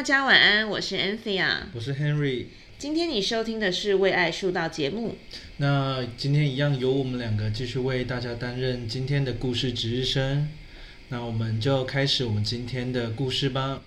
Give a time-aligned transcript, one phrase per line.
[0.00, 2.46] 大家晚安，我是 Anthea，我是 Henry。
[2.78, 5.14] 今天你收听的是为爱树道节目。
[5.58, 10.48] 那今天一样由我们两个继续为大家担任今天的故事值日生。
[11.10, 13.82] 那我们就开始我们今天的故事吧。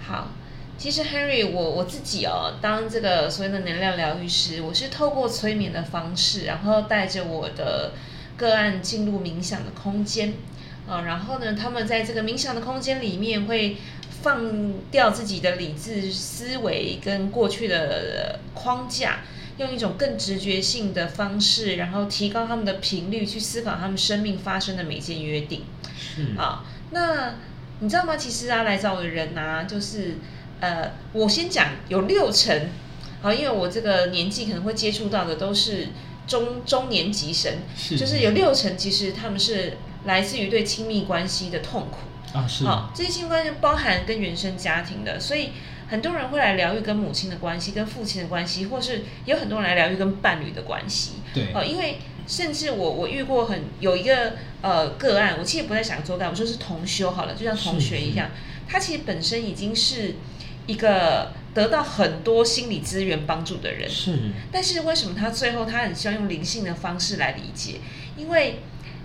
[0.00, 0.30] 好，
[0.78, 7.94] 其实 Henry，我我自己哦，当这个所谓的能量疗愈师，我是透过催眠的方式，然后带着我的
[8.38, 10.32] 个案进入冥想的空间，
[10.88, 13.76] 啊，然后呢，他们在这个冥想的空间里面会
[14.22, 19.20] 放掉自己的理智思维跟过去的框架，
[19.58, 25.64] 用一种更直觉性的方式，然后提高他们的频率，去思考他们生命发生的每件约定。
[25.98, 27.34] 是啊，那
[27.80, 28.16] 你知道吗？
[28.16, 30.16] 其实啊，来找我的人啊、就是
[30.60, 32.68] 呃，我先讲有六成，
[33.20, 35.88] 好，因为我这个年纪可能会接触到的都是
[36.28, 37.98] 中中年级生，是。
[37.98, 41.98] 就是有六成其实他们是来自于对亲密关系的痛苦。
[42.38, 42.64] 啊是。
[42.64, 45.50] 好，这些亲密关系包含跟原生家庭的，所以
[45.88, 51.14] 很多人会来疗愈跟母亲的关系、跟父亲的关系，或是也有很多人来疗愈跟伴侣的关系。
[51.34, 51.48] 对。
[51.54, 58.28] 哦，因为甚至我我遇过很有一个呃个案，我其实不太想做干，我说是同修好了，就像同学一样，
[58.68, 60.16] 他其实本身已经是
[60.66, 64.16] 一个得到很多心理资源帮助的人，是。
[64.52, 67.80] 但是为什么他最后他很希望用灵性的方式来理解？
[68.16, 68.60] 因为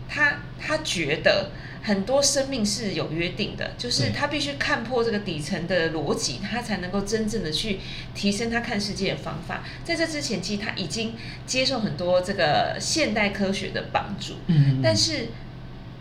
[0.08, 7.80] 他他觉得很多生命是有约定的，就是他必须看破这个底层的逻辑，他才能够真正的去
[8.13, 9.63] 提升他看世界的方法。
[9.83, 14.80] 在这之前，其实他已经接受很多这个现代科学的帮助，嗯。
[14.83, 15.28] 但是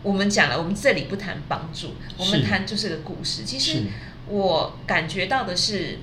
[0.03, 3.43] 我们讲了，我们这里不谈帮助，我们谈就是个故事。
[3.43, 3.83] 其实
[4.27, 5.99] 我感觉到的是，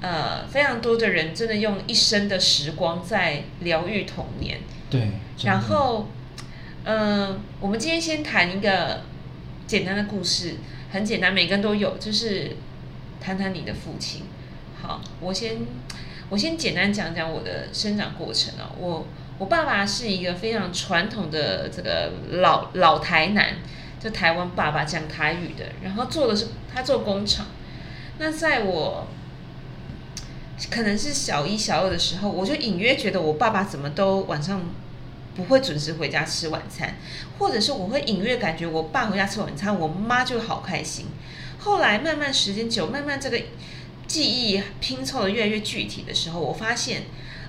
[0.00, 4.60] 呃，非常多的人真的用一生的时光在疗愈童年。
[4.88, 5.10] 对，
[5.44, 6.08] 然后，
[6.84, 9.02] 嗯、我们今天先谈一个
[9.66, 10.54] 简单的故事，
[10.92, 12.56] 很简单，每个人都有，就是
[13.20, 14.22] 谈谈你的父亲。
[14.80, 15.58] 好，我先
[16.30, 18.70] 我先简单讲讲我的生长过程哦。
[18.78, 19.06] 我
[19.38, 23.56] 我爸爸是一个非常传统的这个老老台南，
[24.00, 27.46] 就台湾爸爸讲台语的，然后做的是他做工厂。
[28.18, 29.06] 那在我
[30.70, 34.60] 可能是小一、小二的时候，我就隐约觉得我爸爸怎么都晚上
[35.36, 36.96] 不会准时回家吃晚餐，
[37.38, 41.06] 或者是我会隐约感觉我爸回家吃晚餐，我妈就好开心。
[41.58, 43.40] 后来慢慢时间久，慢慢这个
[44.06, 47.02] 记忆拼凑的越来越具体的时候，我发现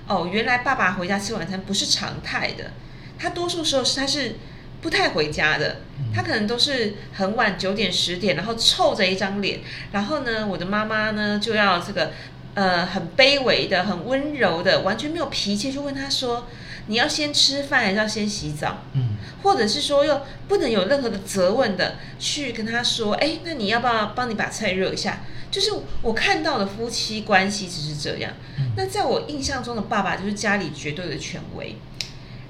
[0.06, 2.72] 哦，原来爸爸回家吃晚餐不是常态的，
[3.18, 4.36] 他多数时候是他是
[4.80, 5.82] 不太回家的，
[6.14, 9.60] 他可能都是很晚九点十点，然后臭着一张脸，
[9.92, 12.12] 然后呢，我的妈妈呢就要这个
[12.60, 16.46] 呃很卑微的、很温柔的，完全没有脾气，就问他说
[16.88, 25.20] ：“你要先吃饭还是要先洗澡？”嗯或者是说又不能有任何的责问的去跟他说，哎，那你要不要帮你把菜热一下？
[25.50, 25.70] 就是
[26.02, 28.30] 我看到的夫妻关系只是这样。
[28.58, 31.76] 嗯那在我印象中的爸爸就是家里绝对的权威，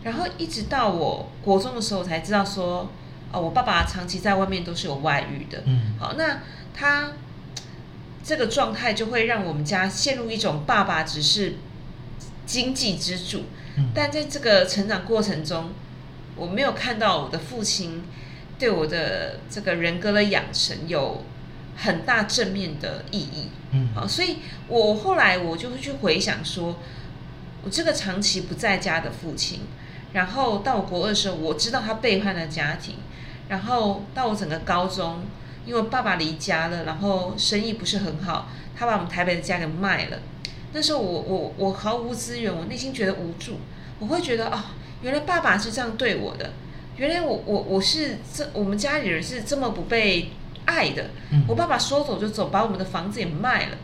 [0.03, 2.91] 然后一直到我国中的时候我才知道说，
[3.31, 5.63] 哦，我爸爸长期在外面都是有外遇的。
[5.67, 6.41] 嗯好，那
[6.75, 7.13] 他
[8.23, 11.57] 这个状态就会让我们家陷入一种爸爸只是
[12.47, 13.45] 经济支柱，
[13.77, 13.91] 嗯。
[13.95, 15.71] 但在这个成长过程中，
[16.37, 18.03] 我没有看到我的父亲
[18.59, 21.25] 对我的这个人格的养成有
[21.77, 23.49] 很大正面的意义。
[23.73, 23.89] 嗯。
[23.95, 24.37] 好，所以
[24.69, 26.79] 我后来我就会去回想说，
[27.63, 29.61] 我这个长期不在家的父亲，
[30.13, 32.97] 然后到我国二的时候，我知道他背叛了家庭，
[33.49, 35.23] 然后到我整个高中，
[35.71, 40.19] 因为爸爸离家了，然后生意不是很好，他把我们台北的家给卖了。
[40.73, 43.61] 那时候我我我毫无资源，我内心觉得无助，
[44.01, 44.61] 我会觉得哦、
[45.01, 46.51] 原来爸爸是这样对我的，
[46.97, 50.33] 原来我我我是这我们家里人是这么不被
[50.65, 53.77] 爱的，嗯我爸爸说走就走，把我们的房子也卖了。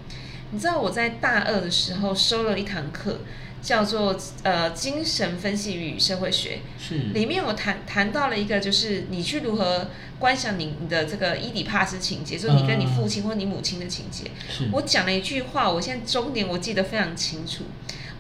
[0.51, 3.21] 你知道我在大二的时候收了一堂课，
[3.67, 9.91] 叫做呃精神分析与社会学，是里面我谈谈到了一个，就是你去如何
[10.21, 14.31] 观想你你的这个伊底帕斯情节，就是你跟你父亲或你母亲的情节。
[14.49, 17.65] 是我讲了一句话，我现在中年我记得非常清楚。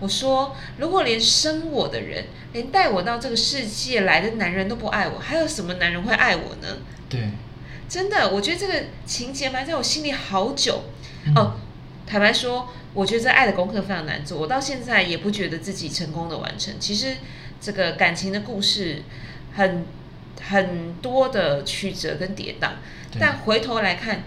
[0.00, 6.78] 我说，如果连生我的人，连带我到这个世界来的男人都不爱我，还有什么男人会爱我呢？
[7.08, 7.20] 对
[7.88, 8.74] 真的，我觉得这个
[9.06, 10.82] 情节埋在我心里好久。
[11.24, 11.52] 嗯哦，
[12.06, 16.74] 坦白说，我觉得这爱的功课非常难做，我到现在也不觉得自己成功的完成。
[16.78, 17.16] 其实
[17.60, 19.02] 这个感情的故事
[19.56, 19.84] 很
[20.48, 22.70] 很多的曲折跟跌宕，
[23.18, 24.22] 但回头来看，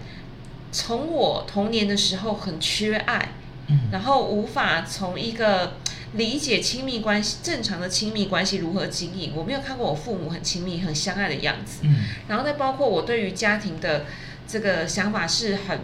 [0.70, 3.30] 从我童年的时候很缺爱，
[3.68, 5.74] 嗯然后无法从一个
[6.12, 11.80] 理解亲密关系正常的亲密关系如何经营，我没有看过我父母很亲密、很相爱的样子。
[11.84, 14.04] 嗯然后再包括我对于家庭的
[14.46, 15.78] 这个想法是很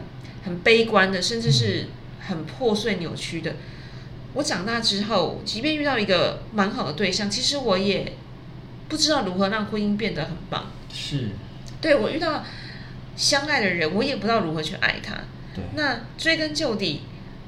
[0.47, 1.89] 很悲观的，甚至是
[2.21, 3.57] 很破碎扭曲的。
[4.35, 8.13] 我长大之后，即便遇到一个蛮好的对象，其实我也
[8.89, 10.71] 不知道如何让婚姻变得很棒。
[10.93, 11.31] 是，
[11.81, 12.45] 对我遇到
[13.17, 15.15] 相爱的人，我也不知道如何去爱他。
[15.55, 17.01] 对，那追根究底，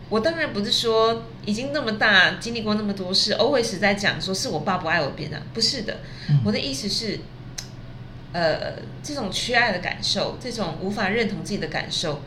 [0.09, 5.99] 我当然不是说已经那么大，经历过那么多事，always 在讲说是我爸不爱我变的，不是的。
[6.31, 7.21] 嗯我的意思是，
[8.33, 12.23] 呃，这种缺爱的感受，这种无法认同自己的感受，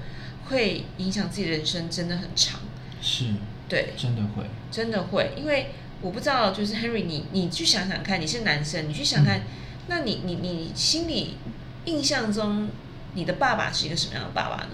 [0.51, 2.59] 会影响自己人生，真的很长。
[3.01, 3.25] 是，
[3.67, 5.71] 对，真的会，真的会，因为
[6.01, 9.41] 我不知道，就是 Henry，你你去想想看，你是男生，你去想看，
[9.87, 11.37] 那你你你心里
[11.85, 12.69] 印象中，
[13.15, 14.69] 你的爸爸是一个什么样的爸爸呢？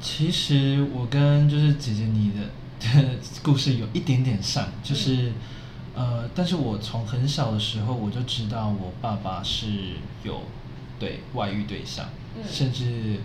[0.00, 5.32] 其实我跟就是姐姐你的 故事有一点点像，就是、
[5.94, 9.66] 呃，但是我从很小的时候我就知道我爸爸是
[10.22, 10.42] 有
[10.98, 12.42] 对外遇对象，嗯。
[12.48, 13.18] 甚至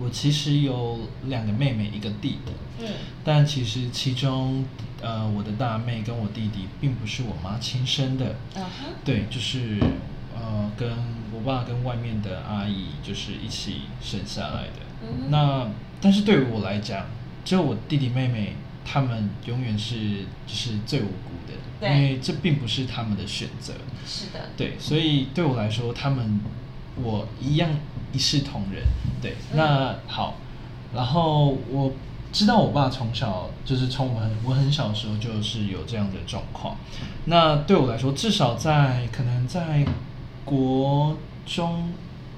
[0.00, 2.86] 我其实有两个妹妹一个弟弟，嗯
[3.22, 4.64] 但其实其中
[5.02, 8.34] 呃我的大妹跟我弟弟并不是我妈亲生的，
[9.04, 9.78] 对，就是
[10.34, 10.90] 呃，跟
[11.32, 14.80] 我爸跟外面的阿姨就是一起生下来的。
[15.02, 15.68] 嗯那
[16.00, 17.06] 但是对于我来讲，
[17.44, 23.74] 只有我弟弟妹妹他们永远是就是最无辜的，对因为这并不是他们的选择。
[24.06, 26.40] 是的，对，所以对我来说，他们
[26.96, 27.70] 我一样
[28.12, 28.82] 一视同仁。
[29.20, 30.34] 对，嗯那好，
[30.94, 31.92] 然后我
[32.32, 36.76] 知道我爸从小就是从我很我很小的时候就是有这样的状况。
[37.26, 39.84] 那对我来说，至少在可能在
[40.44, 41.92] 国中，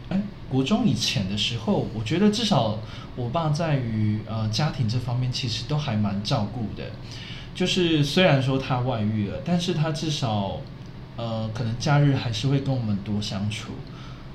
[0.09, 2.79] 哎，国中以前的时候，我觉得至少
[3.17, 6.91] 我爸在于呃家庭这方面其实都还蛮照顾的。
[7.55, 10.57] 就是虽然说他外遇了，但是他至少
[11.17, 13.73] 呃可能假日还是会跟我们多相处。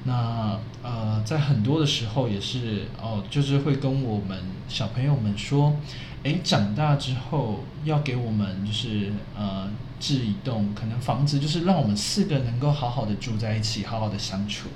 [0.07, 4.39] 那呃，在很多的时候也是哦，就是会跟我们
[4.69, 5.75] 小朋友们说，
[6.23, 9.69] 诶，长大之后要给我们就是呃
[9.99, 14.69] 置一栋可能房子，就是让我们四个能够好好的住在一起，好好的相处。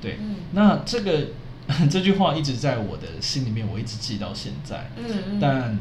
[0.00, 1.28] 对，嗯那这个
[1.90, 4.90] 这句话一直在我的心里面，我一直记到现在。
[4.96, 5.78] 嗯嗯，但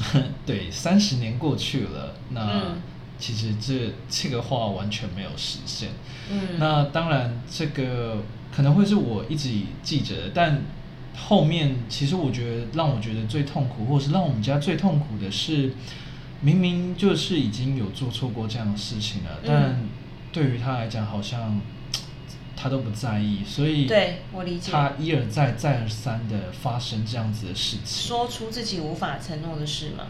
[0.44, 2.76] 对，三十年过去了，那、嗯
[3.20, 5.90] 其实这这个话完全没有实现。
[6.30, 8.22] 嗯那当然，这个
[8.54, 9.50] 可能会是我一直
[9.82, 10.62] 记着的，但
[11.14, 15.72] 后面其实我觉得让我觉得最痛苦，或者是让我们家最痛苦的是，
[16.40, 19.88] 明明就是已经有做错过这样的事情了，嗯但
[20.32, 21.60] 对于他来讲，好像
[22.56, 28.08] 他都不在意，所以对我理解他一而再再而三的发生这样子的事情。
[28.08, 30.06] 说出自己无法承诺的事吗？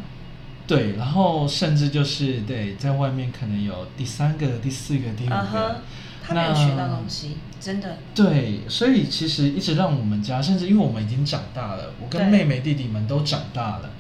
[0.71, 5.81] 对，然后甚至就是对，在外面可能有第三个、第四个、第五个
[6.23, 7.97] 他没有学到东西，真的。
[8.15, 13.91] 对，所以其实一直让我们家，甚至因为我们已经长大了，我跟妹妹弟弟们都长大了，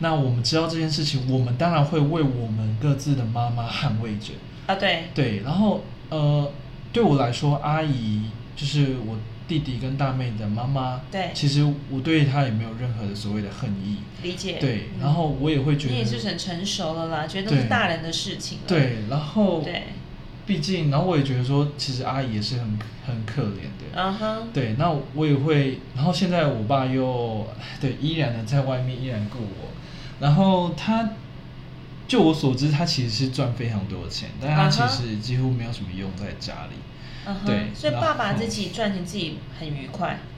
[0.00, 4.32] 那我们知道这件事情，我们当然会为我们各自的妈妈捍卫着。
[4.66, 6.50] 啊，对，对，然后呃，
[6.92, 8.22] 对我来说，阿姨
[8.56, 9.16] 就是我
[9.48, 13.98] 弟弟跟大妹的妈妈，对其实我对她也没有任何的所谓的恨意。
[14.22, 14.58] 理解。
[14.60, 18.64] 对，嗯然后我也会觉得，你也是很成熟了啦，觉得都是大人的事情了。
[18.66, 19.84] 对，然后对，
[20.46, 23.86] 毕竟，然后我也觉得说，其实阿姨也是很很可怜的。
[23.94, 27.46] 嗯哼，对，那我也会，然后现在我爸又
[27.80, 29.70] 对依然的在外面依然顾我，
[30.20, 31.10] 然后他，
[32.08, 36.76] 就我所知，他其实是赚非常多的钱，但他其实几乎没有什么用在家里。
[37.26, 40.18] 嗯哼，对所以爸爸自己赚钱自己很愉快。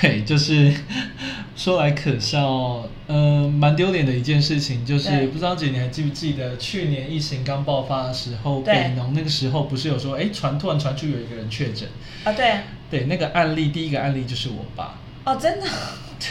[0.00, 0.74] 对，就是
[1.54, 8.74] 说来可笑，嗯、蛮丢脸的一件事情，就是不知道姐你还记不记得去年疫情刚爆发的时候，对。
[8.74, 11.88] 北农那个时候不是有说，哎，传突然传出有一个人确诊，
[12.24, 12.50] 啊，对。
[12.50, 15.66] 啊，对，那个案例第一个案例就是我爸，哦，真的。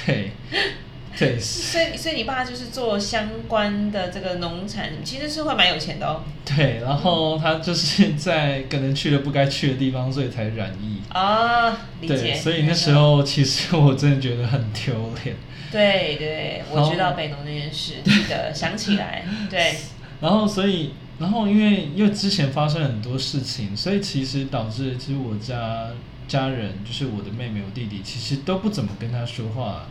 [0.06, 0.32] 对，
[1.18, 6.24] 对，所以，所以你爸就是做相关的这个农产，其实是会蛮有钱的哦。
[6.44, 11.02] 对，然后他就是在可能去了不该去的地方，所以才染疫。
[11.10, 11.70] 啊，
[12.02, 12.18] 理解。
[12.18, 14.94] 对，所以那时候其实我真的觉得很丢
[15.24, 15.36] 脸。
[15.72, 19.76] 对对，我知道北农那件事，记得想起来， 对，
[20.20, 25.90] 然后所以，然后因为因为之前发生很多事情，所以其实导致其实我家
[26.28, 29.88] 家人就是我的妹妹、我弟弟，其实都不怎么跟他说话。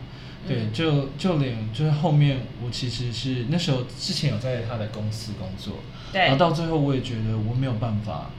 [0.47, 5.77] 对，嗯就就连就是后面我其实是那时候之前有在他的公司工作，
[6.11, 6.21] 对。
[6.21, 8.29] 然后到最后我也觉得我没有办法，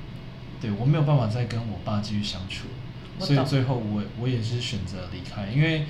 [0.61, 2.67] 对我没有办法再跟我爸继续相处，
[3.19, 5.87] 所以最后我我也是选择离开，因为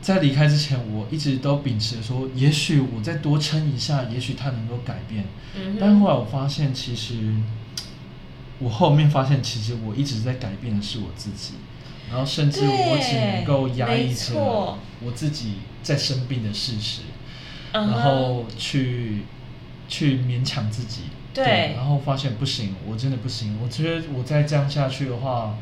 [0.00, 5.24] 在离开之前，我一直都秉持说，也许我再多撑一下，也许他能够改变。
[5.56, 5.76] 嗯。
[5.80, 7.34] 但后来我发现，其实
[8.60, 11.54] 我后面发现，其实我一直在改变的是我自己，
[12.10, 14.34] 然后甚至我只能够压抑没着
[15.00, 17.02] 我自己在生病的事实，
[17.72, 19.24] 然后去
[19.88, 21.02] 去勉强自己。
[21.34, 23.56] 对然后发现不行，我真的不行。
[23.62, 25.56] 我觉得我再这样下去的话，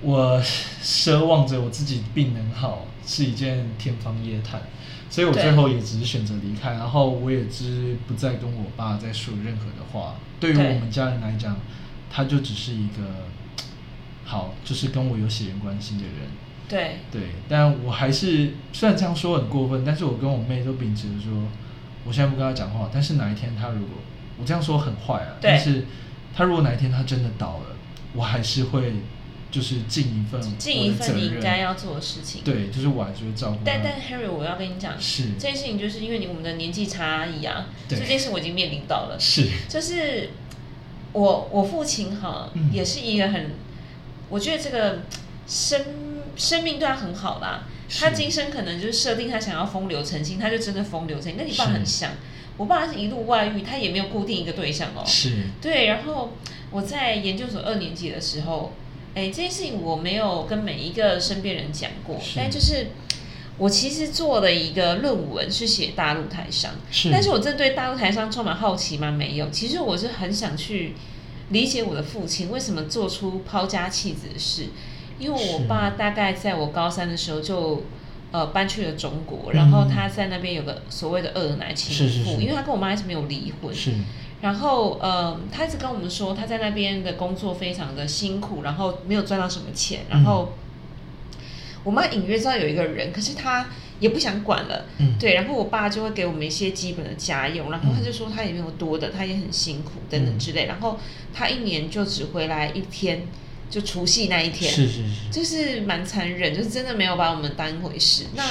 [0.00, 0.42] 我
[0.82, 4.60] 奢望着我自己病能好是一件天方夜谭，
[5.08, 10.16] 所以我最后也只是选择离开，然后我也只不再跟我爸再说任何的话。
[10.40, 11.56] 对于我们家人来讲，
[12.10, 13.26] 他就只是一个
[14.30, 16.14] 好，就是跟我有血缘关系的人。
[16.68, 21.32] 对对，但我还是虽然这样说很过分，但是我跟我妹都秉持着说，
[22.04, 23.96] 我现在不跟她讲话，但是哪一天她如果
[24.38, 25.84] 我这样说很坏啊，但是
[26.32, 27.74] 她如果哪一天她真的倒了，
[28.14, 28.92] 我还是会
[29.50, 32.42] 就是尽一份尽一份你应该要做的事情。
[32.44, 33.62] 对，就是我还是会照顾她。
[33.64, 39.16] 但但 Harry，我要跟你讲，是这件事情，就是因为你我们的年纪差异啊，对这件事我已经面临到了。
[39.18, 40.30] 是就是
[41.12, 43.50] 我我父亲哈，嗯也是一个很，
[44.30, 45.02] 我觉得这个
[45.46, 45.84] 生
[46.36, 47.64] 生命对他很好啦。
[47.92, 51.36] 他今生可能就是设定他想要风流成性，他就真的风流成性。
[51.36, 52.12] 跟你爸很像，
[52.56, 55.02] 我爸是一路外遇，他也没有固定一个对象哦。
[55.04, 56.34] 是对，然后
[56.70, 58.72] 我在研究所二年级的时候，
[59.16, 62.90] 哎，这件事情我没有跟每一个身边人讲过，但就是
[63.58, 69.10] 我其实做的一个论文是写大陆台商，是但是我真的对大陆台商充满好奇吗？
[69.10, 70.94] 没有，其实我是很想去
[71.50, 74.66] 理解我的父亲为什么做出抛家弃子的事，
[75.18, 77.84] 因为我爸大概在我高三的时候就。
[78.32, 82.30] 呃，搬去了中国，嗯然后他在那边有个所谓的二奶情妇，是是是。
[82.40, 83.90] 因为他跟我妈一直没有离婚，是。
[84.40, 90.02] 然后，呃，他一直跟我们说他在那边的工作非常的辛苦，然后没有赚到什么钱。
[90.08, 90.52] 然后，
[91.82, 93.66] 我妈隐约知道有一个人，可是他
[94.00, 94.86] 也不想管了。
[94.98, 100.66] 嗯对，然后我爸就会给我们一些基本的家用，然后他就说他也没有多的，他也很辛苦等等之类。
[100.66, 100.98] 然后
[101.32, 103.22] 他一年就只回来一天，
[103.68, 108.24] 就除夕那一天，是是是就是蛮残忍，就是真的没有把我们当回事。
[108.34, 108.42] 那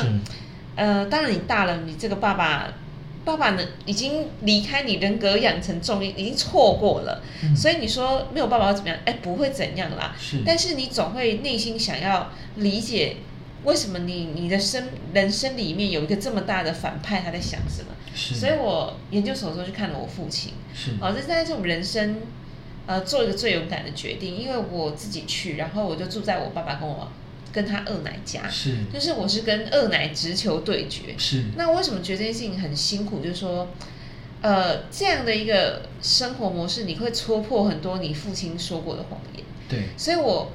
[0.76, 2.72] 呃，当然你大了，你这个爸爸，
[3.26, 8.98] 爸爸呢已经离开你，人格养成重力已经错过了，嗯所以你说没有爸爸会怎么样？
[9.04, 10.16] 哎，不会怎样啦。
[10.18, 13.18] 是但是你总会内心想要理解，
[13.64, 17.92] 为什么你你的生人生里面有一个这么大的反派，他在想什么？
[18.16, 22.18] 是，所以我研究所的时候去看了我父亲，是哦，这是我们人生
[22.86, 27.10] 呃做一个最勇敢的决定，因为我自己去，然后我就住在我爸爸跟我
[27.52, 31.16] 跟他二奶家，是就是我是跟二奶直球对决。
[31.18, 33.20] 是那我为什么觉得这件事情很辛苦？
[33.20, 33.68] 就是说，
[34.42, 39.44] 呃，这样的一个生活模式，你会戳破很多你父亲说过的谎言。
[39.68, 40.52] 对所以我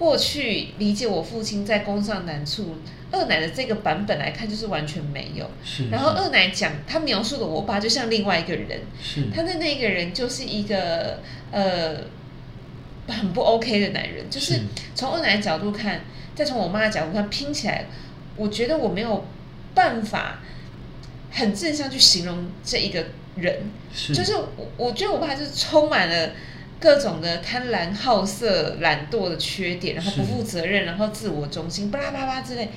[0.00, 2.74] 过去理解我父亲在工上难处，
[3.12, 5.50] 二奶的这个版本来看，就是完全没有。
[5.62, 9.26] 是，然后二奶讲，他描述的我爸就像另外一个人，是。
[9.30, 11.20] 他的那个人就是一个
[11.52, 11.98] 呃
[13.08, 14.60] 很不 OK 的男人，就是是。
[14.94, 16.00] 从二奶的角度看，
[16.34, 17.84] 再从我妈的角度看，拼起来，
[18.36, 19.26] 我觉得我没有
[19.74, 20.40] 办法
[21.30, 23.04] 很正向去形容这一个
[23.36, 23.64] 人，
[23.94, 24.14] 是。
[24.14, 26.30] 就是我我觉得我爸就是充满了
[26.80, 32.70] 各种的贪婪、好色、懒惰的缺点，然后不负责任，然后自我中心，巴拉巴拉之类，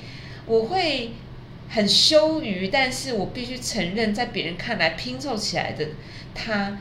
[0.46, 1.12] 我会
[1.70, 5.86] 很羞于，但是我必须承认，在别人看来拼凑起来的
[6.34, 6.78] 他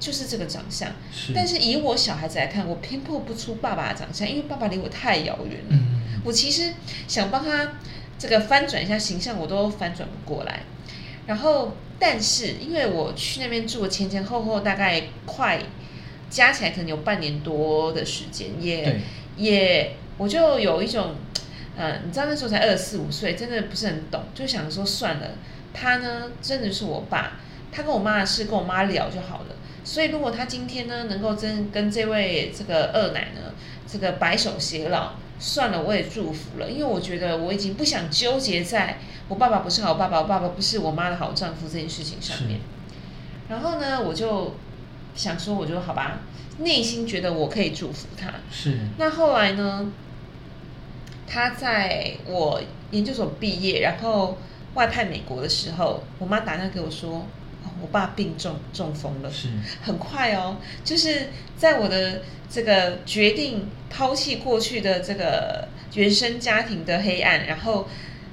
[0.00, 0.90] 就是这个长相。
[1.12, 5.70] 是，但是以我小孩子来看，我拼凑不出爸爸的长相，因为爸爸离我太遥远了。
[5.70, 6.72] 嗯我其实
[7.06, 7.74] 想帮他
[8.18, 10.62] 这个翻转一下形象，我都翻转不过来。
[11.24, 15.60] 然后，但是因为我去那边住了前前后后大概快
[16.28, 19.00] 加起来可能有半年多的时间，也
[19.36, 21.14] 也我就有一种，
[21.76, 25.30] 呃，你知道那时候才二十四五岁，真的不是很懂，就想说算了，
[25.72, 27.40] 他呢真的是我爸，
[27.70, 29.56] 他跟我妈的事跟我妈聊就好了。
[29.84, 33.52] 所以如果他今天呢能够真跟这位这个二奶呢
[33.86, 42.58] 这个白首偕老，算了，我也祝福了，因为我觉得我已经不想纠结在我爸爸不是好爸爸，我爸爸不是我妈的好丈夫这件事情上面。
[43.48, 44.56] 然后呢，我就
[45.16, 46.20] 想说，我就好吧，
[46.58, 48.32] 内心觉得我可以祝福他。
[48.50, 49.90] 是那后来呢？
[51.28, 54.38] 他在我研究所毕业，然后
[54.74, 57.26] 外派美国的时候，我妈打电话给我说，
[57.64, 59.30] 哦我爸病重中风了。
[59.30, 59.48] 是
[59.82, 67.88] 很快哦，就是在我的这个决定抛弃过去的这个原生家庭的黑暗，然后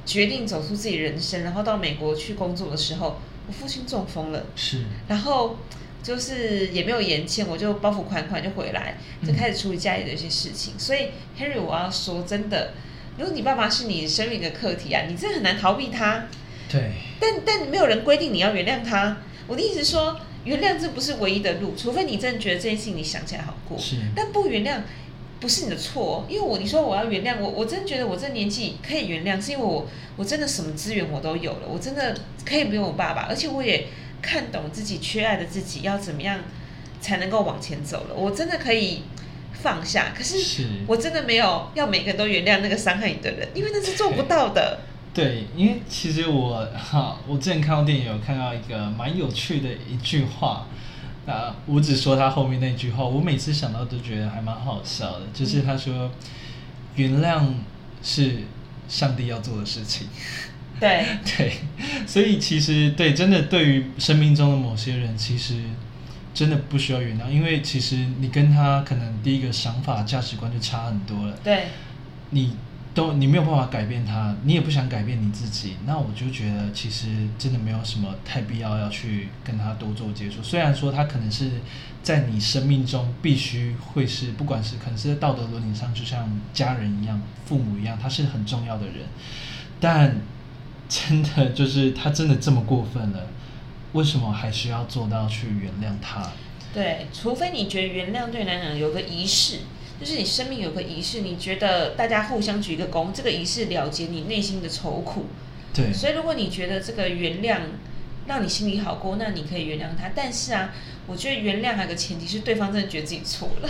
[0.05, 5.57] 决定走出自己人生，然后到美国去工作的时候，我父亲中风了，是然后
[6.03, 10.73] 就是也没有延签，我就包袱款款就回来，就开始处理家里的一些事情。
[10.77, 11.07] 所以
[11.39, 12.73] Henry，我要说真的，
[13.17, 16.25] 如果你爸爸是你生命的课题啊，你真的很难逃避他。
[16.69, 19.17] 对，但但没有人规定你要原谅他。
[19.47, 23.77] 我的意思说，原谅这不是唯一的路，除非你真的觉得这件事情你想起来好过。
[23.77, 24.81] 是但不原谅
[25.39, 33.87] 不是你的错，因为我你说我要原谅我，我真觉得我这年纪可以原谅，是因为我我真的什么资源我都有了，我真的可以不用我爸爸，而且我也
[34.23, 36.39] 看懂自己缺爱的自己要怎么样
[36.99, 39.03] 才能够往前走了，我真的可以
[39.51, 40.13] 放下。
[40.17, 44.79] 可是是我真的没有要每个人都原谅那个伤害你的人，因为那是做不到的。
[45.13, 50.65] 对，因为其实我哈，我之前看到电影有看到一个蛮有趣的一句话，
[51.27, 56.09] 啊，我只说他后面那句话，我每次想到都觉得还蛮好笑的，就是他说，
[56.95, 57.43] 原谅
[58.01, 58.37] 是
[58.87, 60.07] 上帝要做的事情。
[60.83, 61.05] 对
[61.37, 61.53] 对，
[62.05, 65.55] 所以其实对，真的对于生命中的某些人，其实
[66.33, 71.37] 真的不需要原谅，因为其实你跟他可能第一个想法、价值观就差很多了。
[71.41, 71.67] 对
[72.31, 72.57] 你
[72.93, 80.43] 都你没有办法改变他，你也不想改变你自己，那我就觉得其实真的没有什么太必要要去跟他多做接触。
[80.43, 81.49] 虽然说他可能是
[82.03, 88.95] 在你生命中必须会是，不管是可能是在道德伦理上，就像家人一样、父母一样，他是很重要的人，
[89.79, 90.15] 但
[90.89, 93.27] 真的就是他真的这么过分了，
[93.93, 96.31] 为什么还需要做到去原谅他？
[96.73, 99.59] 对，除非你觉得原谅对你来讲有个仪式，
[99.99, 105.25] 就是你生命有个仪式，你觉得大家互相鞠个躬，这个仪式了结你内心的愁苦。
[105.73, 107.59] 对，所以如果你觉得这个原谅
[108.27, 110.09] 让你心里好过，那你可以原谅他。
[110.15, 110.69] 但是啊，
[111.07, 113.69] 我觉得原谅还有个前提是对方真的觉得自己错了。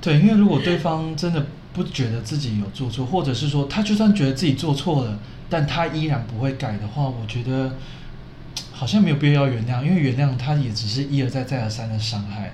[0.00, 5.18] 对，因为如果对方真的不觉得自己有做错，或者是说他就算觉得自己做错了，
[5.50, 7.74] 但他依然不会改的话，我觉得
[8.72, 12.52] 好像没有必要原谅，因为原谅他也只是一而再再而三的伤害。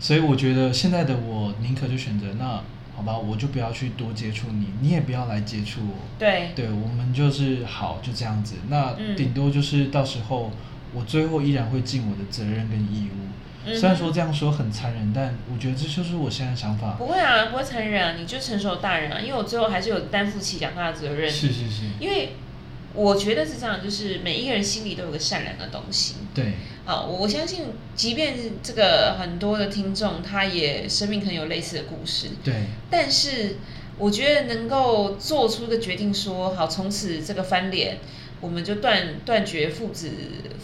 [0.00, 2.62] 所以我觉得现在的我宁可就选择那
[2.94, 5.94] 好吧，我就不要去多接触你，你也不要来接触我。
[6.18, 8.56] 对对，我们就是好就这样子。
[8.68, 10.50] 那顶多就是到时候
[10.94, 13.28] 我最后依然会尽我的责任跟义务。
[13.66, 16.92] 嗯虽然说这样说很残忍，但我觉得这就是我现在的想法。
[16.92, 19.20] 不会啊，不会残忍啊，你就成熟的大人啊。
[19.20, 21.30] 因为我最后还是有担负起养他的责任。
[21.30, 22.34] 是是是，因为
[22.94, 26.14] 我觉得是这样，就是每一个人心里都有个善良的东西。
[26.34, 26.54] 对
[26.86, 32.54] 啊，我我相信，即便这个很多的听众，他也生命可能有类似的故事，对
[32.88, 33.56] 但是
[33.98, 37.98] 我觉得能够做出一个决定说，好，从此这个翻脸，
[38.40, 40.10] 我们就断断绝父子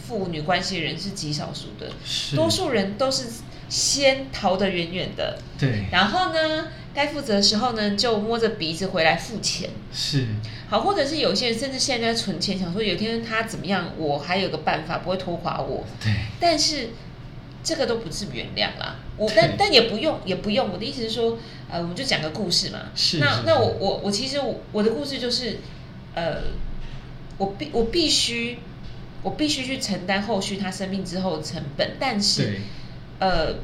[0.07, 1.91] 父女关系的人是极少数的，
[2.35, 3.25] 多数人都是
[3.69, 9.69] 先逃得远远的，对然后呢，该负责的时候呢，就摸着鼻子回来付钱。
[9.93, 10.27] 是
[10.69, 15.83] 好，或者是有些人甚至现在在存钱，想说有一天他怎么样，我还有个办法不会拖垮我。
[16.01, 16.89] 对但是
[17.63, 20.71] 这个都不是原谅啦，我但但也不用也不用。
[20.71, 21.37] 我的意思是说，
[21.69, 22.79] 呃，我们就讲个故事嘛。
[22.95, 25.57] 是那那我我我其实我我的故事就是，
[26.13, 26.37] 呃，
[27.37, 28.59] 我必我必须
[29.23, 32.59] 我必须去承担后续他生病之后的成本，但是
[33.19, 33.55] 呃，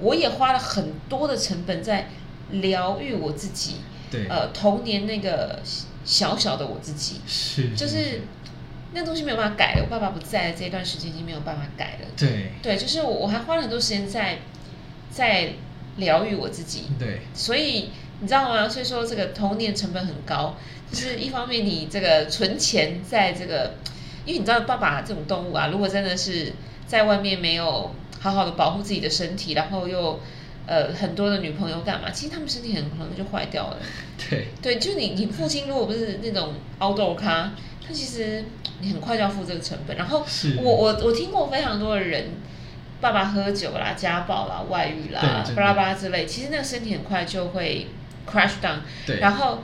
[0.00, 2.08] 我也花了很多的成本在
[2.50, 3.76] 疗愈我自己。
[4.10, 5.60] 对呃，童年那个
[6.04, 8.22] 小小的我自己，是就是
[8.94, 9.82] 那东西没有办法改了。
[9.82, 12.08] 我爸爸不在的这一段时间已经没有办法改了。
[12.16, 14.38] 对对，就是我我还花了很多时间在
[15.10, 15.50] 在
[15.98, 18.68] 疗愈我自己，对所以你知道吗？
[18.68, 20.56] 所以说这个童年成本很高，
[20.90, 23.74] 就是一方面你这个存钱在这个，
[24.24, 26.52] 因为你知道爸爸这种动物啊，如果真的是
[26.86, 30.18] 在外面没有好好的保护自己的身体，然后又
[30.66, 32.10] 呃很多的女朋友干嘛？
[32.10, 33.76] 其实他们身体很可能就坏掉了。
[34.28, 37.52] 对对，就你你父亲如果不是那种 outdoor 咖，
[37.86, 38.44] 他其实
[38.80, 39.96] 你很快就要付这个成本。
[39.96, 40.26] 然后
[40.62, 42.30] 我我我听过非常多的人，
[43.00, 47.86] 爸爸喝酒啦、家暴啦、外遇啦、巴拉巴拉之类，其实那个身体很快就会
[48.30, 49.62] crash down，对，然后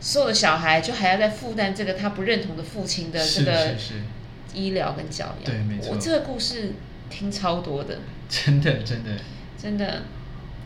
[0.00, 3.74] 所有的小孩就还要再负担这个他不认同的父亲的这是个
[4.54, 5.44] 医疗跟教养。
[5.44, 6.72] 对没错我这个故事
[7.10, 9.10] 听超多的，真的真的。
[9.56, 10.02] 真的。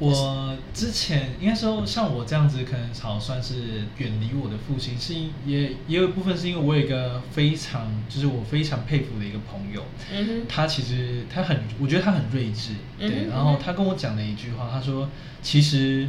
[0.01, 13.09] 我之前应该说，像我这样子，可能好算是远离我的父亲，是因也也有一部分是因为我有一个非常，就是我非常佩服的一个朋友，嗯哼，他其实他很，我觉得他很睿智，对。
[13.09, 15.09] 嗯然后他跟我讲了一句话，他说，
[15.43, 16.07] 其实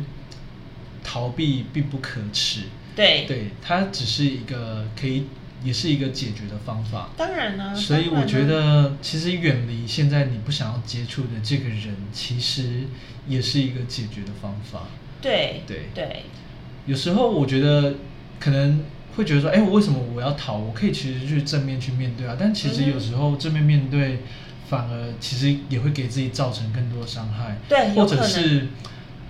[1.04, 2.62] 逃避并不可耻，
[2.96, 5.26] 对，对，它只是一个可以，
[5.64, 7.10] 也是一个解决的方法。
[7.18, 12.84] 当然呢、所以我觉得，其实远离现在你不想要接触的这个人，其实
[13.28, 14.88] 也是一个解决的方法。
[15.22, 16.24] 对对对
[16.86, 17.96] 有时候我觉得
[18.40, 18.84] 可能
[19.16, 20.58] 会觉得说，哎，我为什么我要逃？
[20.58, 22.38] 我可以其实去正面去面对啊。
[22.40, 24.20] 但其实有时候正面面对，
[24.70, 27.58] 反而其实也会给自己造成更多伤害。
[27.70, 28.68] 或对有可能者是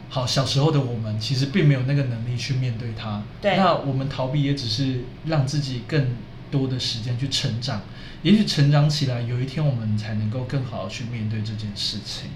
[0.10, 3.22] 好，小时候的我们其实并没有那个能力去面对它。
[3.41, 6.15] 对那我们逃避也只是让自己更
[6.50, 7.82] 多的时间去成长。
[8.24, 12.32] 也许成长起来，有一天我们才能够更好的去面对这件事情。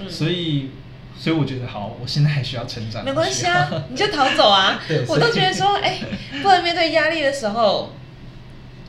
[0.00, 0.70] 嗯所以，
[1.18, 3.04] 所以我觉得好，我现在还需要成长。
[3.04, 4.80] 没关系啊， 你就逃走啊！
[5.08, 5.98] 我都觉得说，哎、
[6.42, 7.92] 不能面对压力的时候，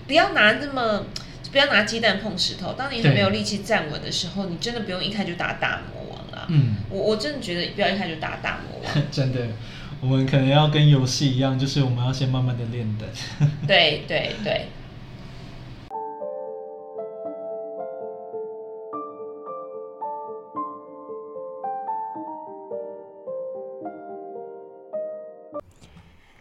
[0.06, 1.06] 不要拿那么，
[1.52, 2.74] 不要拿鸡蛋碰石头。
[2.74, 5.82] 当你还没有力气站稳的时候，你真的不用一开就打大。
[6.50, 9.04] 嗯，我我真的觉得不要一开就打大魔王。
[9.12, 9.48] 真的，
[10.02, 13.06] 我们可能要跟游戏一样，就是我们要先慢慢的练的。
[13.68, 14.68] 对对对。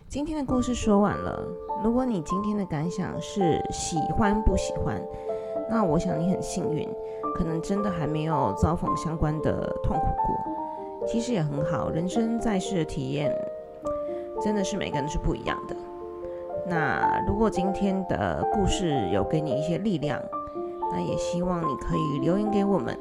[0.09, 1.47] 今天的故事说完了。
[1.85, 4.99] 如果你今天的感想是喜欢不喜欢，
[5.71, 6.89] 那我想你很幸运，
[7.35, 9.53] 可能真的还没有遭逢相关的
[9.83, 11.07] 痛苦过。
[11.07, 13.33] 其实也很好，人生在世的体验
[14.43, 15.77] 真的是每个人是不一样的。
[16.69, 20.21] 那如果今天的故事有给你一些力量，
[20.93, 22.99] 那也希望你可以留言给我们。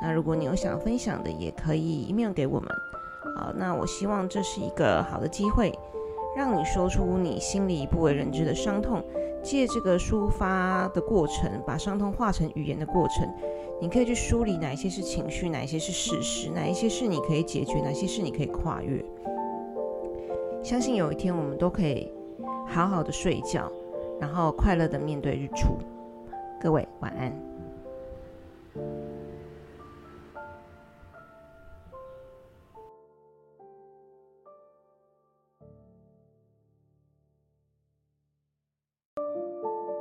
[0.00, 2.68] 那如果你有想分享的，也可以 email 给我们。
[3.36, 5.76] 好，那我希望这是一个好的机会，
[6.36, 9.02] 让你说出你心里不为人知的伤痛，
[9.42, 13.28] 借这个抒发的过程，把伤痛化成语言的过程，
[13.80, 19.04] 你可以去梳理哪一些是情绪，哪一些是事实，哪一些是你可以解决，哪些是你可以跨越。
[20.62, 22.10] 相信有一天我们都可以
[22.66, 23.70] 好好的睡觉，
[24.20, 25.78] 然后快乐的面对日出。
[26.60, 27.47] 各位晚安。